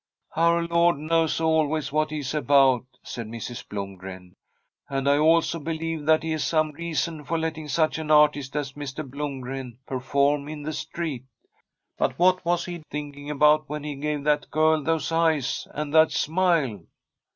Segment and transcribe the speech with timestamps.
[0.35, 3.67] 'Our Lord knows always what He is about,' said Mrs.
[3.67, 4.33] Blomgren;'
[4.89, 8.73] and I also believe that He has some reason for letting such an artist as
[8.73, 9.07] Mr.
[9.07, 11.25] Blomgren perform in the street.
[11.99, 16.11] But what was He thinking about when He gave that girl those eyes and that
[16.11, 16.81] smile